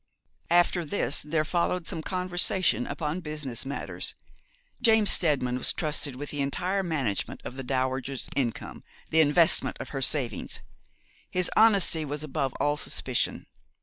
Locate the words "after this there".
0.49-1.45